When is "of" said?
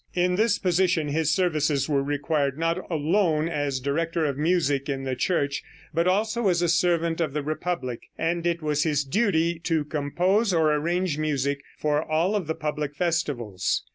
4.25-4.35, 7.21-7.33, 12.35-12.47